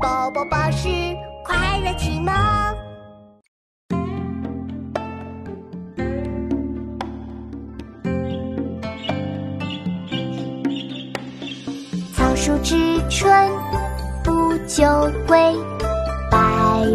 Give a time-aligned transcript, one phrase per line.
[0.00, 0.88] 宝宝巴士
[1.44, 2.32] 快乐启蒙。
[12.14, 12.76] 草树知
[13.08, 13.50] 春
[14.22, 14.84] 不久
[15.26, 15.36] 归，
[16.30, 16.38] 百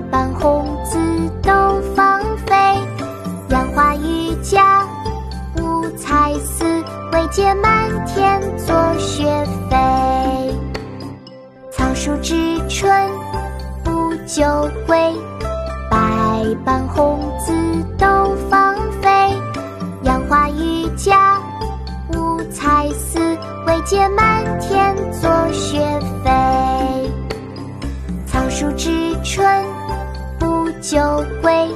[0.09, 0.97] 般红紫
[1.41, 1.51] 都
[1.95, 2.55] 芳菲。
[3.49, 4.61] 杨花榆荚
[5.57, 6.63] 五彩丝，
[7.11, 9.25] 惟解满天作雪
[9.69, 10.42] 飞。
[12.03, 12.35] 草树知
[12.67, 12.91] 春
[13.81, 14.43] 不久
[14.85, 15.15] 归，
[15.89, 17.53] 百般红紫
[17.97, 19.09] 都芳菲。
[20.01, 21.15] 杨花榆荚
[22.09, 23.19] 五彩丝，
[23.65, 25.79] 惟见满天作雪
[26.25, 27.09] 飞。
[28.25, 29.47] 草树知春
[30.37, 30.99] 不久
[31.41, 31.69] 归，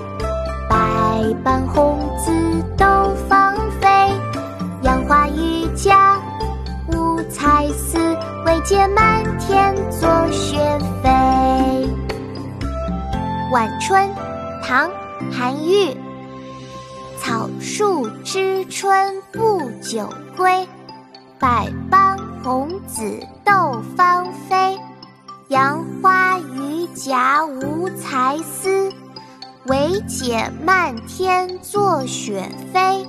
[7.74, 7.98] 丝，
[8.46, 10.58] 惟见满天作雪
[11.04, 11.10] 飞。
[13.52, 14.10] 晚春，
[14.64, 14.90] 唐·
[15.32, 15.96] 韩愈。
[17.20, 20.68] 草树知春不久归，
[21.40, 24.78] 百般红紫斗芳菲。
[25.50, 28.92] 杨花榆荚无才思，
[29.66, 33.06] 惟解漫天作雪飞。